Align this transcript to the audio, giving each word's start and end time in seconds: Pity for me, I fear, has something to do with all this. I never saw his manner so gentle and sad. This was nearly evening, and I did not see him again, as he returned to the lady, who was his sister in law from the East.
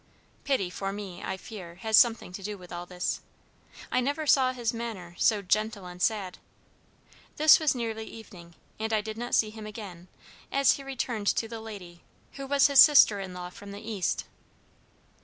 Pity 0.45 0.71
for 0.71 0.91
me, 0.91 1.21
I 1.21 1.37
fear, 1.37 1.75
has 1.75 1.95
something 1.95 2.33
to 2.33 2.41
do 2.41 2.57
with 2.57 2.73
all 2.73 2.87
this. 2.87 3.21
I 3.91 4.01
never 4.01 4.25
saw 4.25 4.51
his 4.51 4.73
manner 4.73 5.13
so 5.19 5.43
gentle 5.43 5.85
and 5.85 6.01
sad. 6.01 6.39
This 7.35 7.59
was 7.59 7.75
nearly 7.75 8.05
evening, 8.05 8.55
and 8.79 8.91
I 8.93 9.01
did 9.01 9.15
not 9.15 9.35
see 9.35 9.51
him 9.51 9.67
again, 9.67 10.07
as 10.51 10.71
he 10.71 10.83
returned 10.83 11.27
to 11.27 11.47
the 11.47 11.61
lady, 11.61 12.01
who 12.31 12.47
was 12.47 12.65
his 12.65 12.79
sister 12.79 13.19
in 13.19 13.35
law 13.35 13.51
from 13.51 13.71
the 13.73 13.79
East. 13.91 14.25